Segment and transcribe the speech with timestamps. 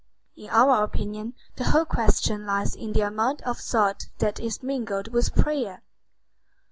[0.35, 5.09] In our opinion the whole question lies in the amount of thought that is mingled
[5.09, 5.83] with prayer.